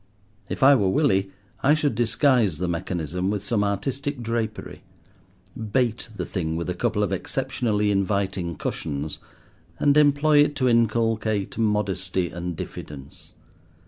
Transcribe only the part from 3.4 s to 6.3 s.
some artistic drapery, bait the